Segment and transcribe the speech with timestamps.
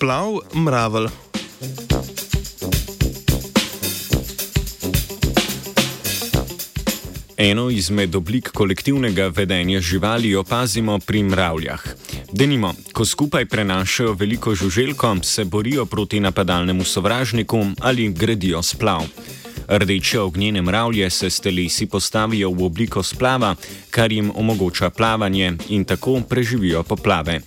[0.00, 1.06] Splav mravelj.
[7.36, 11.82] Eno izmed oblik kolektivnega vedenja živali opazimo pri mravljah.
[12.32, 19.02] Denimo, ko skupaj prenašajo veliko žuželko, se borijo proti napadalnemu sovražniku ali gradijo splav.
[19.68, 23.54] Rdeče ognjene mravlje se s telesi postavijo v obliko splava,
[23.90, 27.40] kar jim omogoča plavanje in tako preživijo poplave.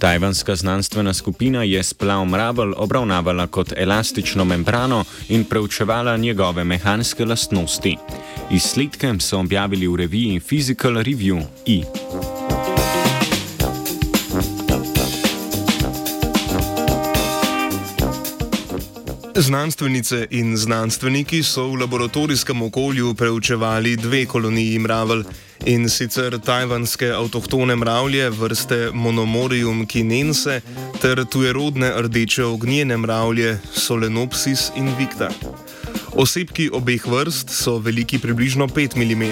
[0.00, 7.96] Tajvanska znanstvena skupina je splav mravelj obravnavala kot elastično membrano in preučevala njegove mehanske lastnosti.
[8.50, 11.99] Izsledke so objavili v reviji Physical Review E.
[19.40, 25.22] Znanstvenice in znanstveniki so v laboratorijskem okolju preučevali dve koloniji mravelj
[25.66, 30.60] in sicer tajvanske avtohtone mravlje vrste Monomorium kinense
[31.02, 35.30] ter tujerodne rdeče ognjene mravlje Solenopsis invicta.
[36.14, 39.24] Osebki obeh vrst so veliki približno 5 mm.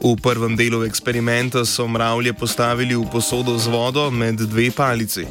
[0.00, 5.26] V prvem delu eksperimenta so mravlje postavili v posodo z vodo med dve palici.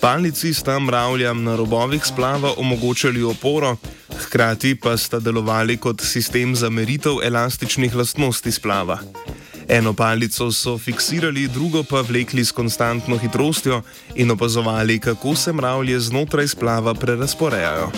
[0.00, 3.76] Palici sta mravljam na robovih splava omogočali oporo,
[4.18, 8.98] hkrati pa sta delovali kot sistem za meritev elastičnih lastnosti splava.
[9.68, 13.82] Eno palico so fiksirali, drugo pa vlekli s konstantno hitrostjo
[14.14, 17.92] in opazovali, kako se mravlje znotraj splava prerasporejajo.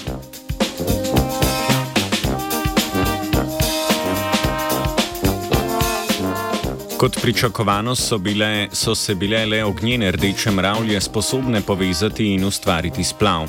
[7.05, 13.05] Kot pričakovano so, bile, so se bile le ognjene rdeče mravlje sposobne povezati in ustvariti
[13.05, 13.49] splav.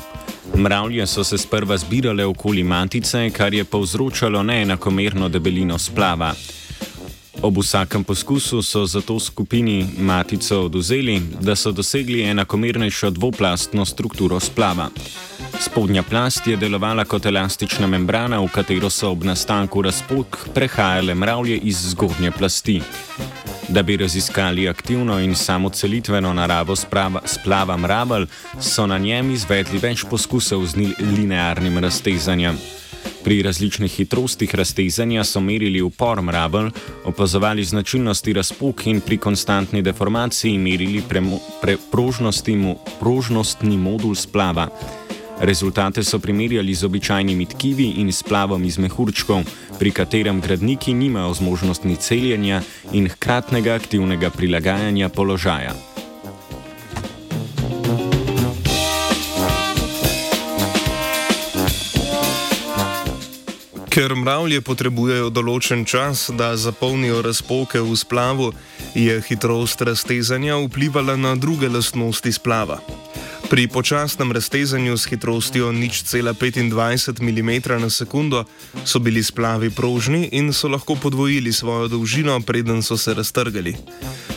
[0.54, 6.34] Mravlje so se sprva zbirale okoli matice, kar je povzročalo neenakomerno debelino splava.
[7.42, 14.90] Ob vsakem poskusu so zato skupini matico oduzeli, da so dosegli enakomernejšo dvoplastno strukturo splava.
[15.60, 21.56] Spodnja plast je delovala kot elastična membrana, v katero so ob nastanku razpok prehajale mravlje
[21.56, 22.80] iz zgornje plasti.
[23.68, 28.26] Da bi raziskali aktivno in samocelitveno naravo sprava, splava mravelj,
[28.60, 32.58] so na njem izvedli več poskusov z linearnim raztezanjem.
[33.24, 36.70] Pri različnih hitrostih raztezanja so merili upor mravelj,
[37.04, 41.02] opazovali značilnosti razpok in pri konstantni deformaciji merili
[41.60, 41.76] pre,
[43.00, 44.68] prožnostni modul splava.
[45.40, 49.44] Rezultate so primerjali z običajnimi tkivi in splavom iz mehurčkov,
[49.78, 55.76] pri katerem gradniki nimajo zmožnosti celjenja in hkratnega aktivnega prilagajanja položaja.
[63.92, 68.50] Ker mravlje potrebujejo določen čas, da zapolnijo razpoke v splavu,
[68.92, 72.80] je hitrost raztezanja vplivala na druge lastnosti splava.
[73.50, 78.44] Pri počasnem raztezanju s hitrostjo 0,25 mm na sekundo
[78.84, 83.76] so bili splavi prožni in so lahko podvojili svojo dolžino, preden so se raztrgali.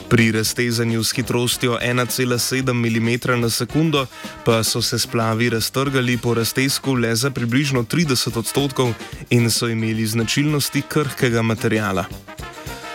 [0.10, 4.06] Pri raztezanju s hitrostjo 1,7 mm na sekundo
[4.46, 8.94] pa so se splavi raztrgali po raztezku le za približno 30 odstotkov
[9.30, 12.06] in so imeli značilnosti krhkega materijala.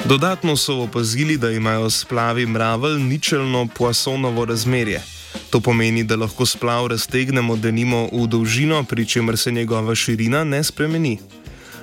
[0.04, 5.02] Dodatno so opazili, da imajo splavi mravelj ničelno poasonovo razmerje.
[5.50, 10.64] To pomeni, da lahko splav raztegnemo denimo v dolžino, pri čemer se njegova širina ne
[10.64, 11.18] spremeni.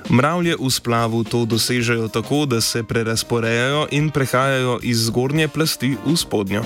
[0.09, 6.17] Mravlje v splavu to dosežejo tako, da se prerasporejajo in prehajajo iz zgornje plasti v
[6.17, 6.63] spodnjo.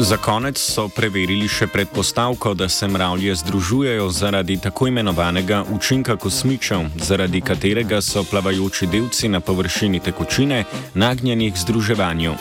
[0.00, 6.86] Za konec so preverili še predpostavko, da se mravlje združujejo zaradi tako imenovanega učinka kosmičev,
[6.96, 12.32] zaradi katerega so plavajoči delci na površini tekočine nagnjeni k združevanju.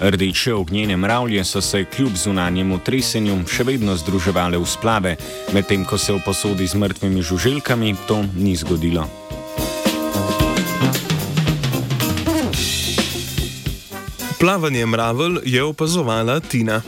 [0.00, 5.16] Rdeče ognjene mravlje so se kljub zunanjemu tresenju še vedno združevale v splave,
[5.56, 9.08] medtem ko se v posodi z mrtvimi žuželkami to ni zgodilo.
[14.40, 16.82] Plavanje mravelj je opazovala Tina.